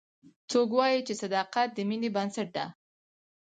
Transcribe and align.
څوک 0.49 0.69
وایي 0.77 0.99
چې 1.07 1.13
صداقت 1.21 1.67
د 1.73 1.79
مینې 1.89 2.09
بنسټ 2.15 2.47
ده 2.55 2.65